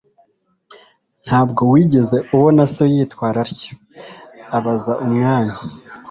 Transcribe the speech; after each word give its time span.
Ntabwo 1.25 1.61
wigeze 1.71 2.17
ubona 2.35 2.61
so 2.73 2.83
yitwara 2.93 3.39
atyo?" 3.45 3.73
abaza 4.57 4.93
umwami. 5.05 5.55